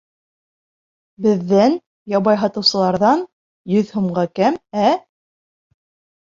[1.25, 1.75] Беҙҙән,
[2.13, 3.21] ябай һатыусыларҙан,
[3.75, 4.89] йөҙ һумға кәм, ә?